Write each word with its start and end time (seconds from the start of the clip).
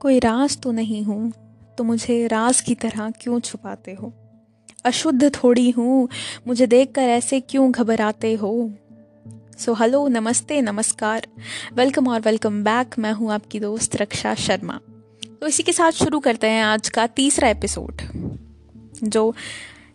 कोई 0.00 0.18
राज 0.18 0.56
तो 0.58 0.72
नहीं 0.72 1.02
हूँ 1.04 1.32
तो 1.78 1.84
मुझे 1.84 2.26
राज 2.26 2.60
की 2.60 2.74
तरह 2.74 3.10
क्यों 3.10 3.40
छुपाते 3.40 3.92
हो? 3.92 4.12
अशुद्ध 4.84 5.30
थोड़ी 5.34 5.70
हूँ, 5.70 6.08
मुझे 6.46 6.66
देखकर 6.66 7.02
ऐसे 7.02 7.40
क्यों 7.40 7.70
घबराते 7.72 8.32
हो? 8.34 8.70
सो 9.58 9.74
हेलो 9.74 10.06
नमस्ते, 10.08 10.60
नमस्कार। 10.62 11.26
वेलकम 11.74 12.08
और 12.08 12.20
वेलकम 12.20 12.62
बैक 12.64 12.94
मैं 12.98 13.12
हूँ 13.12 13.32
आपकी 13.32 13.60
दोस्त 13.60 13.96
रक्षा 13.96 14.34
शर्मा। 14.34 14.80
तो 15.40 15.46
इसी 15.46 15.62
के 15.62 15.72
साथ 15.72 15.90
शुरू 15.90 16.20
करते 16.20 16.46
हैं 16.46 16.62
आज 16.64 16.88
का 16.88 17.06
तीसरा 17.06 17.48
एपिसोड 17.48 18.02
जो 19.04 19.34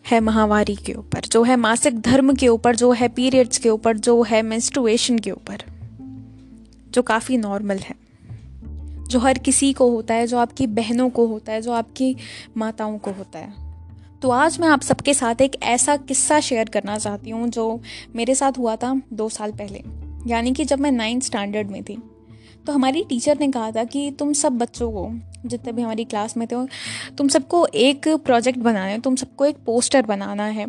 है 0.06 0.20
महावारी 0.20 0.76
के 0.76 0.92
ऊपर, 0.92 1.20
जो 1.20 1.42
है 1.42 1.56
मासिक 1.56 2.00
धर्म 2.00 2.34
के 2.34 2.48
ऊपर, 2.48 2.76
जो 2.76 2.92
है 2.92 3.08
पीरियड्स 3.08 3.58
के 3.58 3.70
ऊपर, 3.70 3.96
जो 3.96 4.22
है 4.22 4.42
मेंस्ट्रुएशन 4.42 5.18
के 5.18 5.30
ऊपर, 5.30 5.62
जो 6.90 7.02
काफ़ी 7.02 7.36
नॉर्मल 7.36 7.78
है। 7.78 8.03
जो 9.08 9.18
हर 9.18 9.38
किसी 9.38 9.72
को 9.72 9.90
होता 9.90 10.14
है, 10.14 10.26
जो 10.26 10.38
आपकी 10.38 10.66
बहनों 10.66 11.10
को 11.10 11.26
होता 11.26 11.52
है, 11.52 11.62
जो 11.62 11.72
आपकी 11.72 12.16
माताओं 12.56 12.98
को 12.98 13.10
होता 13.10 13.38
है। 13.38 13.52
तो 14.22 14.30
आज 14.30 14.60
मैं 14.60 14.68
आप 14.68 14.82
सबके 14.82 15.14
साथ 15.14 15.40
एक 15.40 15.56
ऐसा 15.62 15.96
किस्सा 15.96 16.40
शेयर 16.40 16.68
करना 16.68 16.98
चाहती 16.98 17.30
हूँ, 17.30 17.48
जो 17.48 17.80
मेरे 18.16 18.34
साथ 18.34 18.52
हुआ 18.58 18.76
था 18.76 19.02
दो 19.12 19.28
साल 19.28 19.52
पहले। 19.52 19.82
यानी 20.26 20.52
कि 20.52 20.64
जब 20.64 20.80
मैं 20.80 20.92
नाइन्थ 20.92 21.22
स्टैंडर्ड 21.22 21.70
में 21.70 21.82
थी। 21.84 22.02
तो 22.66 22.72
हमारी 22.72 23.04
टीचर 23.04 23.38
ने 23.40 23.50
कहा 23.50 23.70
था 23.70 23.84
कि 23.84 24.10
तुम 24.10 24.32
सब 24.32 24.52
बच्चों 24.52 24.92
को, 24.92 25.10
जितने 25.46 25.72
भी 25.72 25.82
हमारी 25.82 26.04
क्लास 26.04 26.36
में 26.36 26.48
थे, 26.48 26.66
तुम 27.18 27.28
सबको 27.28 27.66
एक 27.66 28.08
प्रोजेक्ट 28.08 28.58
बनाना 28.58 28.84
है, 28.84 29.00
तुम 29.00 29.16
सबको 29.16 29.44
एक 29.44 29.56
पोस्टर 29.56 30.02
बनाना 30.02 30.44
है, 30.44 30.66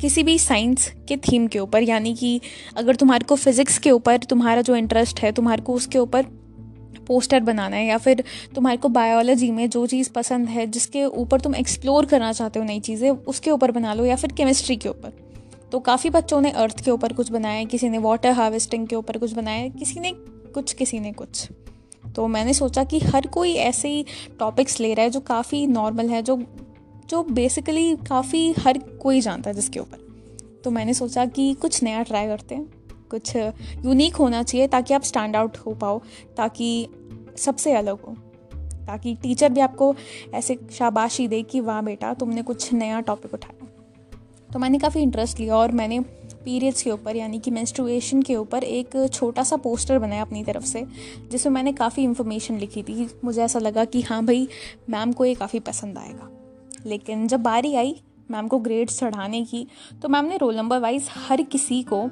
किसी 0.00 0.22
भी 0.22 0.38
साइंस 0.38 0.92
के 1.08 1.16
थीम 1.16 1.46
के 1.46 1.58
ऊपर। 1.58 1.82
यानी 1.82 2.14
कि 2.14 2.40
अगर 2.76 2.96
तुम्हारे 2.96 3.24
को 3.24 3.36
फिज़िक्स 3.36 3.78
के 3.78 3.90
ऊपर 3.90 4.18
तुम्हारा 4.18 4.62
जो 4.62 4.76
इंटरेस्ट 4.76 5.20
है, 5.20 5.32
तुम्हारे 5.32 5.62
को 5.62 5.74
उसके 5.74 5.98
ऊपर 5.98 6.26
पोस्टर 7.06 7.40
बनाना 7.40 7.76
है 7.76 7.86
या 7.86 7.98
फिर 7.98 8.24
तुम्हारे 8.54 8.78
को 8.78 8.88
बायोलॉजी 8.88 9.50
में 9.50 9.70
जो 9.70 9.86
चीज़ 9.86 10.10
पसंद 10.12 10.48
है, 10.48 10.66
जिसके 10.66 11.04
ऊपर 11.04 11.40
तुम 11.40 11.54
एक्सप्लोर 11.54 12.06
करना 12.06 12.32
चाहते 12.32 12.58
हो 12.58 12.64
नई 12.64 12.80
चीज़ें, 12.80 13.10
उसके 13.10 13.50
ऊपर 13.50 13.70
बना 13.70 13.94
लो 13.94 14.04
या 14.04 14.16
फिर 14.16 14.32
केमिस्ट्री 14.32 14.76
के 14.76 14.88
ऊपर। 14.88 15.12
तो 15.72 15.78
काफ़ी 15.78 16.10
बच्चों 16.10 16.40
ने 16.40 16.50
अर्थ 16.50 16.84
के 16.84 16.90
ऊपर 16.90 17.12
कुछ 17.12 17.32
बनाया 17.32 17.54
है, 17.54 17.64
किसी 17.64 17.88
ने 17.88 17.98
वाटर 17.98 18.30
हार्वेस्टिंग 18.30 18.86
के 18.86 18.96
ऊपर 18.96 19.18
कुछ 19.18 19.32
बनाया 19.32 19.58
है, 19.58 19.70
किसी 19.70 20.00
ने 20.00 20.12
कुछ, 20.54 20.72
किसी 20.72 21.00
ने 21.00 21.12
कुछ। 21.12 21.48
तो 22.16 22.26
मैंने 22.26 22.54
सोचा 22.54 22.84
कि 22.84 22.98
हर 22.98 23.26
कोई 23.26 23.52
ऐसे 23.52 23.88
ही 23.88 24.04
टॉपिक्स 24.38 24.80
ले 24.80 24.94
रहा 24.94 25.04
है 25.04 25.10
जो 25.10 25.20
काफ़ी 25.20 25.66
नॉर्मल 25.66 26.08
है, 26.08 26.22
जो 26.22 26.42
जो 27.10 27.22
बेसिकली 27.22 27.96
काफ़ी 27.96 28.52
हर 28.52 28.78
कोई 28.78 29.20
जानता 29.20 29.50
है 29.50 29.56
जिसके 29.56 29.80
ऊपर। 29.80 29.98
तो 30.64 30.70
मैंने 30.70 30.94
सोचा 30.94 31.26
कि 31.26 31.54
कुछ 31.54 31.82
नया 31.82 32.02
ट्राई 32.02 32.26
करते 32.26 32.54
हैं। 32.54 32.77
कुछ 33.10 33.36
यूनिक 33.36 34.16
होना 34.16 34.42
चाहिए 34.42 34.66
ताकि 34.66 34.94
आप 34.94 35.02
स्टैंड 35.02 35.36
आउट 35.36 35.56
हो 35.56 35.74
पाओ, 35.74 36.00
ताकि 36.36 36.88
सबसे 37.36 37.72
अलग 37.72 38.00
हो। 38.00 38.14
ताकि 38.86 39.14
टीचर 39.14 39.48
भी 39.48 39.60
आपको 39.60 39.94
ऐसे 40.34 40.58
शाबाशी 40.72 41.28
दे 41.28 41.42
कि 41.42 41.60
वाह 41.60 41.82
बेटा, 41.82 42.14
तुमने 42.14 42.42
कुछ 42.42 42.72
नया 42.72 43.00
टॉपिक 43.00 43.34
उठाया। 43.34 43.66
तो 44.52 44.58
मैंने 44.58 44.78
काफ़ी 44.78 45.00
इंटरेस्ट 45.00 45.40
लिया 45.40 45.56
और 45.56 45.72
मैंने 45.72 46.00
पीरियड्स 46.44 46.82
के 46.82 46.90
ऊपर, 46.90 47.16
यानी 47.16 47.38
कि 47.38 47.50
मेंस्ट्रुएशन 47.50 48.22
के 48.22 48.36
ऊपर 48.36 48.64
एक 48.64 49.10
छोटा 49.12 49.42
सा 49.42 49.56
पोस्टर 49.56 49.98
बनाया 49.98 50.22
अपनी 50.22 50.44
तरफ़ 50.44 50.64
से, 50.64 50.84
जिसमें 51.30 51.52
मैंने 51.54 51.72
काफ़ी 51.72 52.02
इन्फॉर्मेशन 52.02 52.58
लिखी 52.58 52.82
थी। 52.82 53.08
मुझे 53.24 53.42
ऐसा 53.42 53.58
लगा 53.58 53.84
कि 53.84 54.02
हाँ 54.02 54.24
भाई 54.24 54.48
मैम 54.90 55.12
को 55.12 55.24
ये 55.24 55.34
काफ़ी 55.34 55.60
पसंद 55.60 55.98
आएगा। 55.98 56.30
लेकिन 56.86 57.26
जब 57.28 57.40
बारी 57.40 57.74
आई 57.74 58.00
मैम 58.30 58.48
को 58.48 58.58
ग्रेड्स 58.58 58.98
चढ़ाने 58.98 59.44
की 59.44 59.66
तो 60.02 60.08
मैम 60.08 60.24
ने 60.24 60.36
रोल 60.36 60.56
नंबर 60.56 60.78
वाइज 60.78 61.08
हर 61.28 61.42
किसी 61.42 61.82
को 61.82 62.10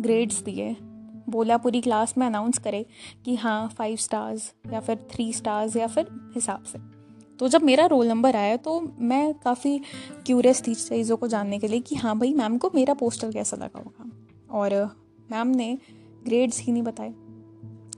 ग्रेड्स 0.00 0.40
दिए। 0.40 0.76
बोला 1.28 1.56
पूरी 1.56 1.80
क्लास 1.80 2.14
में 2.18 2.26
अनाउंस 2.26 2.58
करे 2.58 2.86
कि 3.24 3.36
हाँ 3.36 3.68
फाइव 3.68 3.96
स्टार्स 3.96 4.52
या 4.72 4.80
फिर 4.80 5.06
थ्री 5.10 5.32
स्टार्स 5.32 5.76
या 5.76 5.86
फिर 5.86 6.06
हिसाब 6.34 6.62
से। 6.62 6.78
तो 7.38 7.48
जब 7.48 7.62
मेरा 7.62 7.86
रोल 7.86 8.08
नंबर 8.08 8.36
आया 8.36 8.56
तो 8.56 8.80
मैं 8.98 9.34
काफ़ी 9.34 9.80
क्यूरियस 10.26 10.66
थी 10.66 10.74
चीज़ों 10.74 11.16
को 11.16 11.28
जानने 11.28 11.58
के 11.58 11.68
लिए 11.68 11.80
कि 11.80 11.94
हाँ 11.94 12.18
भाई 12.18 12.34
मैम 12.34 12.58
को 12.58 12.70
मेरा 12.74 12.94
पोस्टर 12.94 13.32
कैसा 13.32 13.56
लगा 13.56 13.78
होगा? 13.78 14.10
और 14.50 14.96
मैम 15.30 15.46
ने 15.46 15.78
ग्रेड्स 16.24 16.60
ही 16.60 16.72
नहीं 16.72 16.82
बताए। 16.82 17.14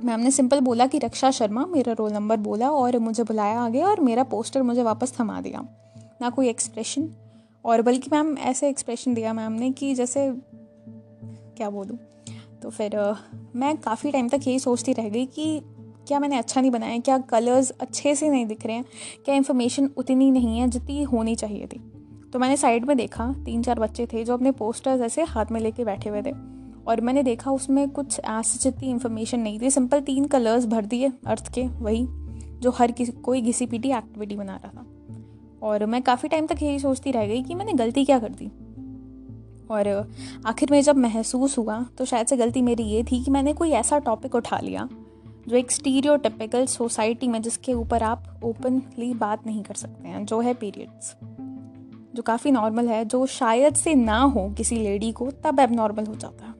मैम 0.04 0.20
ने 0.20 0.30
सिंपल 0.30 0.60
बोला 0.60 0.86
कि 0.86 0.98
रक्षा 0.98 1.30
शर्मा, 1.30 1.66
मेरा 1.66 1.92
रोल 1.92 2.12
नंबर 2.12 2.36
बोला 2.36 2.70
और 2.70 2.98
मुझे 2.98 3.22
बुलाया 3.22 3.60
आगे 3.60 3.82
और 3.82 4.00
मेरा 4.00 4.24
पोस्टर 4.24 4.62
मुझे 4.62 4.82
वापस 4.82 5.20
थमा 5.20 5.40
दिया। 5.40 5.68
ना 6.20 6.30
कोई 6.30 6.48
एक्सप्रेशन 6.48 7.10
और 7.64 7.82
बल्कि 7.82 8.10
मैम 8.12 8.38
ऐसे 8.38 8.68
एक्सप्रेशन 8.68 9.14
दिया 9.14 9.32
मैम 9.32 9.52
ने 9.52 9.70
कि 9.70 9.94
जैसे 9.94 10.30
क्या 11.56 11.70
बोलूँ? 11.70 11.98
तो 12.62 12.70
फिर 12.70 12.96
मैं 13.56 13.76
काफ़ी 13.76 14.10
टाइम 14.10 14.28
तक 14.28 14.40
यही 14.46 14.58
सोचती 14.58 14.92
रह 14.92 15.08
गई 15.08 15.26
कि 15.26 15.60
क्या 16.08 16.18
मैंने 16.20 16.38
अच्छा 16.38 16.60
नहीं 16.60 16.70
बनाया, 16.70 16.98
क्या 16.98 17.18
कलर्स 17.18 17.70
अच्छे 17.70 18.14
से 18.14 18.28
नहीं 18.30 18.46
दिख 18.46 18.66
रहे 18.66 18.76
हैं, 18.76 18.84
क्या 19.24 19.34
इन्फॉर्मेशन 19.34 19.90
उतनी 19.96 20.30
नहीं 20.30 20.58
है 20.58 20.68
जितनी 20.68 21.02
होनी 21.02 21.34
चाहिए 21.34 21.66
थी। 21.66 21.78
तो 22.32 22.38
मैंने 22.38 22.56
साइड 22.56 22.84
में 22.84 22.96
देखा 22.96 23.32
तीन 23.44 23.62
चार 23.62 23.78
बच्चे 23.78 24.06
थे 24.06 24.24
जो 24.24 24.34
अपने 24.34 24.50
पोस्टर्स 24.50 25.00
ऐसे 25.00 25.22
हाथ 25.22 25.46
में 25.50 25.60
लेके 25.60 25.84
बैठे 25.84 26.08
हुए 26.08 26.22
थे। 26.22 26.32
और 26.86 27.00
मैंने 27.00 27.22
देखा 27.22 27.50
उसमें 27.50 27.88
कुछ 27.90 28.20
ऐसे 28.20 28.58
जितनी 28.58 28.90
इन्फॉर्मेशन 28.90 29.40
नहीं 29.40 29.60
थी 29.60 29.70
सिंपल 29.70 30.00
तीन 30.00 30.24
कलर्स 30.24 30.66
भर 30.66 30.84
दिए 30.84 31.12
अर्थ 31.26 31.52
के, 31.52 31.66
वही, 31.66 32.06
जो 32.60 32.70
हर 32.70 32.92
किसी, 32.92 33.12
कोई 33.12 33.40
घिसी 33.40 33.66
पीटी 33.66 33.90
एक्टिविटी 33.90 34.36
बना 34.36 34.56
रहा 34.56 34.68
था। 34.68 34.86
और 35.62 35.86
मैं 35.86 36.02
काफ़ी 36.02 36.28
टाइम 36.28 36.46
तक 36.46 36.62
यही 36.62 36.78
सोचती 36.78 37.10
रह 37.10 37.26
गई 37.26 37.42
कि 37.42 37.54
मैंने 37.54 37.72
गलती 37.72 38.04
क्या 38.04 38.18
कर 38.18 38.28
दी? 38.28 38.50
और 39.70 40.12
आखिर 40.46 40.70
में 40.70 40.80
जब 40.82 40.96
महसूस 40.96 41.58
हुआ 41.58 41.84
तो 41.98 42.04
शायद 42.04 42.26
से 42.26 42.36
गलती 42.36 42.62
मेरी 42.62 42.82
ये 42.82 43.02
थी 43.02 43.22
कि 43.24 43.30
मैंने 43.30 43.52
कोई 43.52 43.70
ऐसा 43.70 43.98
टॉपिक 43.98 44.34
उठा 44.34 44.58
लिया, 44.58 44.88
जो 45.48 45.56
एक 45.56 45.70
स्टीरियो 45.70 46.16
टिपिकल 46.16 46.66
सोसाइटी 46.66 47.28
में 47.28 47.42
जिसके 47.42 47.74
ऊपर 47.74 48.02
आप 48.02 48.40
ओपनली 48.44 49.14
बात 49.14 49.46
नहीं 49.46 49.62
कर 49.62 49.74
सकते 49.74 50.08
हैं, 50.08 50.24
जो 50.26 50.40
है 50.40 50.54
पीरियड्स 50.54 51.16
जो 52.14 52.22
काफ़ी 52.22 52.50
नॉर्मल 52.50 52.88
है, 52.88 53.04
जो 53.04 53.26
शायद 53.26 53.74
से 53.74 53.94
ना 53.94 54.18
हो 54.18 54.48
किसी 54.50 54.76
लेडी 54.76 55.12
को, 55.12 55.30
तब 55.30 55.60
एब 55.60 55.72
नॉर्मल 55.72 56.06
हो 56.06 56.14
जाता 56.14 56.46
है। 56.46 56.54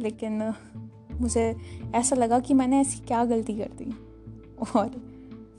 लेकिन 0.00 0.52
मुझे 1.20 1.56
ऐसा 1.94 2.16
लगा 2.16 2.38
कि 2.38 2.54
मैंने 2.54 2.80
ऐसी 2.80 3.00
क्या 3.00 3.24
गलती 3.24 3.54
कर 3.54 3.70
दी। 3.78 3.90
और 4.76 4.88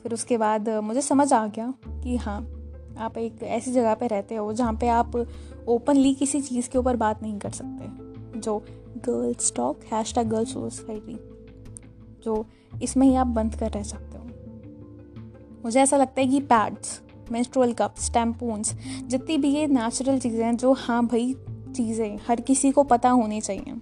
फिर 0.03 0.13
उसके 0.13 0.37
बाद 0.37 0.69
मुझे 0.69 1.01
समझ 1.01 1.33
आ 1.33 1.45
गया 1.47 1.73
कि 1.87 2.15
हाँ 2.17 2.41
आप 2.97 3.17
एक 3.17 3.43
ऐसी 3.43 3.71
जगह 3.71 3.93
पे 3.93 4.07
रहते 4.07 4.35
हो 4.35 4.51
जहाँ 4.53 4.73
पे 4.73 4.87
आप 4.87 5.15
ओपनली 5.67 6.13
किसी 6.13 6.41
चीज़ 6.41 6.69
के 6.69 6.77
ऊपर 6.77 6.95
बात 6.95 7.21
नहीं 7.23 7.37
कर 7.39 7.49
सकते, 7.51 8.39
जो 8.39 8.57
girls 8.99 9.53
talk 9.55 9.79
hashtag 10.15 10.27
girls 10.29 10.53
society 10.53 11.17
जो 12.23 12.45
इसमें 12.83 13.07
ही 13.07 13.15
आप 13.15 13.27
बंद 13.29 13.55
कर 13.55 13.71
रह 13.71 13.83
सकते 13.83 14.17
हो। 14.17 14.23
मुझे 15.65 15.79
ऐसा 15.81 15.97
लगता 15.97 16.21
है 16.21 16.27
कि 16.27 16.39
पैड्स 16.41 17.01
मेंस्ट्रुअल 17.31 17.73
कप्स 17.73 18.11
टैम्पून्स 18.13 18.73
जितनी 19.03 19.37
भी 19.37 19.49
ये 19.49 19.67
नेचुरल 19.67 20.19
चीज़ें 20.19 20.43
हैं, 20.45 20.55
जो 20.57 20.73
हाँ 20.73 21.05
भाई, 21.05 21.33
चीज़ें 21.75 22.19
हर 22.27 22.41
किसी 22.41 22.71
को 22.71 22.83
पता 22.83 23.09
होनी 23.09 23.41
चाहिए, 23.41 23.75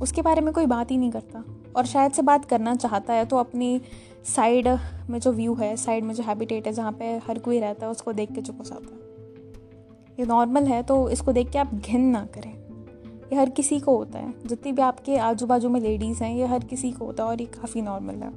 उसके 0.00 0.22
बारे 0.22 0.40
में 0.40 0.52
कोई 0.54 0.66
बात 0.66 0.90
ही 0.90 0.96
नहीं 0.96 1.10
करता। 1.10 1.44
और 1.76 1.86
शायद 1.86 2.12
से 2.12 2.22
बात 2.22 2.44
करना 2.44 2.74
चाहता 2.74 3.12
है 3.12 3.24
तो 3.24 3.36
अपनी 3.36 3.80
साइड 4.26 4.68
में 5.10 5.18
जो 5.18 5.32
व्यू 5.32 5.54
है, 5.54 5.76
साइड 5.76 6.04
में 6.04 6.14
जो 6.14 6.22
हैबिटेट 6.22 6.66
है, 6.66 6.72
जहाँ 6.72 6.92
पे 6.92 7.04
हर 7.04 7.38
कोई 7.38 7.60
रहता 7.60 7.86
है, 7.86 7.92
उसको 7.92 8.12
देख 8.12 8.32
के 8.32 8.40
चुप 8.40 8.58
हो 8.58 8.64
जाता 8.64 8.94
है। 8.94 9.06
ये 10.20 10.26
नॉर्मल 10.26 10.64
है 10.64 10.82
तो 10.82 11.10
इसको 11.10 11.32
देख 11.32 11.50
के 11.50 11.58
आप 11.58 11.74
घिन 11.74 12.00
ना 12.00 12.28
करें। 12.34 12.52
ये 13.32 13.34
हर 13.34 13.50
किसी 13.50 13.80
को 13.80 13.96
होता 13.96 14.18
है। 14.18 14.34
जितनी 14.46 14.72
भी 14.72 14.82
आपके 14.82 15.16
आजू 15.16 15.46
बाजू 15.46 15.68
में 15.68 15.80
लेडीज़ 15.80 16.24
हैं, 16.24 16.36
ये 16.36 16.46
हर 16.46 16.58
किसी 16.58 16.92
को 16.92 17.04
होता 17.04 17.22
है, 17.22 17.28
और 17.28 17.40
ये 17.40 17.46
काफ़ी 17.46 17.82
नॉर्मल 17.82 18.14
है। 18.14 18.32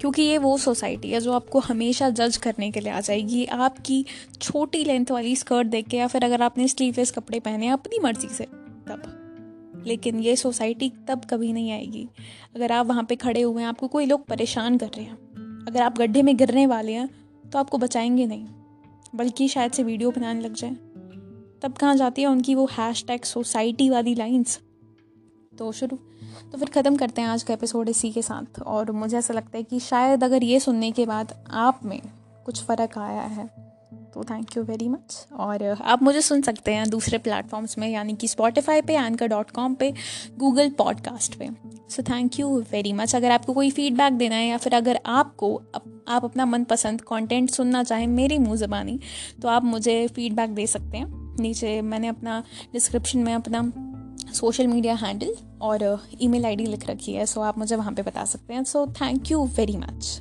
क्योंकि 0.00 0.22
ये 0.22 0.38
वो 0.38 0.58
सोसाइटी 0.58 1.10
है, 1.10 1.20
जो 1.20 1.32
आपको 1.32 1.58
हमेशा 1.58 2.10
जज 2.10 2.36
करने 2.36 2.70
के 2.70 2.80
लिए 2.80 2.92
आ 2.92 3.00
जाएगी। 3.00 3.44
आपकी 3.44 4.06
छोटी 4.40 4.84
लेंथ 4.84 5.06
वाली 5.10 5.36
स्कर्ट 5.36 5.68
देख 5.68 5.88
के, 5.88 5.96
या 5.96 6.06
फिर 6.06 6.24
अगर 6.24 6.42
आपने 6.42 6.68
स्लीवलेस 6.68 7.10
कपड़े 7.10 7.40
पहने 7.40 7.68
अपनी 7.68 7.98
मर्ज़ी 7.98 8.28
से। 8.28 8.63
लेकिन 9.76 10.18
ये 10.20 10.36
सोसाइटी 10.36 10.92
तब 11.08 11.24
कभी 11.24 11.52
नहीं 11.52 11.72
आएगी। 11.72 12.06
अगर 12.56 12.72
आप 12.72 12.86
वहाँ 12.86 13.04
पे 13.04 13.16
खड़े 13.16 13.42
हुए 13.42 13.62
हैं, 13.62 13.68
आपको 13.68 13.88
कोई 13.88 14.06
लोग 14.06 14.26
परेशान 14.26 14.78
कर 14.78 14.86
रहे 14.86 15.04
हैं। 15.04 15.64
अगर 15.68 15.82
आप 15.82 15.98
गड्ढे 15.98 16.22
में 16.22 16.36
गिरने 16.36 16.66
वाले 16.66 16.92
हैं 16.92 17.08
तो 17.50 17.58
आपको 17.58 17.78
बचाएँगे 17.78 18.26
नहीं, 18.26 18.46
बल्कि 19.14 19.48
शायद 19.48 19.72
से 19.72 19.82
वीडियो 19.82 20.10
बनाने 20.10 20.40
लग 20.40 20.54
जाए। 20.54 20.76
तब 21.62 21.72
कहाँ 21.72 21.96
जाती 21.96 22.22
है 22.22 22.28
उनकी 22.28 22.54
वो 22.54 22.64
हैश 22.72 23.04
टैग 23.06 23.22
सोसाइटी 23.22 23.90
वाली 23.90 24.14
लाइन्स 24.14 24.58
तो 25.58 25.70
शुरू 25.72 25.98
तो 26.52 26.58
फिर 26.58 26.68
ख़त्म 26.68 26.96
करते 26.96 27.22
हैं 27.22 27.28
आज 27.28 27.42
का 27.42 27.54
एपिसोड 27.54 27.88
इसी 27.88 28.10
के 28.12 28.22
साथ। 28.22 28.60
और 28.60 28.90
मुझे 28.92 29.16
ऐसा 29.18 29.34
लगता 29.34 29.56
है 29.56 29.62
कि 29.62 29.80
शायद 29.80 30.24
अगर 30.24 30.44
ये 30.44 30.60
सुनने 30.60 30.90
के 30.92 31.06
बाद 31.06 31.32
आप 31.50 31.80
में 31.84 32.00
कुछ 32.46 32.62
फ़र्क 32.62 32.98
आया 32.98 33.22
है 33.22 33.63
तो 34.14 34.22
थैंक 34.24 34.56
यू 34.56 34.62
वेरी 34.62 34.88
मच 34.88 35.26
और 35.36 35.62
आप 35.64 36.02
मुझे 36.02 36.20
सुन 36.22 36.42
सकते 36.42 36.74
हैं 36.74 36.88
दूसरे 36.90 37.18
प्लेटफॉर्म्स 37.18 37.76
में, 37.78 37.88
यानी 37.88 38.14
कि 38.14 38.28
स्पॉटिफाई 38.28 38.80
पे 38.80 38.96
एंकर 38.96 39.26
डॉट 39.26 39.50
कॉम 39.50 39.74
पे 39.74 39.92
गूगल 40.38 40.68
पॉडकास्ट 40.70 41.34
पे. 41.34 41.48
So 41.90 42.02
thank 42.02 42.38
you 42.40 42.60
very 42.72 42.92
much 42.92 43.14
अगर 43.16 43.30
आपको 43.30 43.52
कोई 43.52 43.70
फीडबैक 43.70 44.12
देना 44.12 44.34
है 44.34 44.46
या 44.46 44.56
फिर 44.56 44.74
अगर 44.74 45.00
आपको 45.06 45.54
आप 46.08 46.24
अपना 46.24 46.44
मनपसंद 46.44 47.00
कंटेंट 47.00 47.50
सुनना 47.50 47.82
चाहें 47.82 48.06
मेरी 48.06 48.38
मुँह 48.38 48.56
ज़बानी 48.56 48.98
तो 49.42 49.48
आप 49.48 49.64
मुझे 49.64 50.06
फीडबैक 50.08 50.50
दे 50.50 50.66
सकते 50.66 50.96
हैं. 50.96 51.36
नीचे 51.40 51.80
मैंने 51.82 52.08
अपना 52.08 52.42
डिस्क्रिप्शन 52.72 53.18
में 53.18 53.34
अपना 53.34 53.72
सोशल 54.32 54.66
मीडिया 54.66 54.94
हैंडल 54.94 55.34
और 55.62 56.06
ईमेल 56.20 56.46
आईडी 56.46 56.66
लिख 56.66 56.88
रखी 56.88 57.12
है 57.12 57.26
सो 57.26 57.40
आप 57.40 57.58
मुझे 57.58 57.76
वहाँ 57.76 57.92
पे 57.92 58.02
बता 58.02 58.24
सकते 58.24 58.54
हैं. 58.54 58.64
So 58.64 58.86
thank 58.92 59.30
you 59.30 59.44
very 59.56 59.76
much 59.76 60.20